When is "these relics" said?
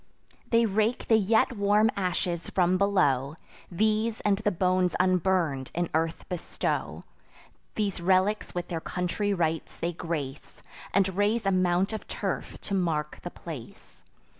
7.75-8.55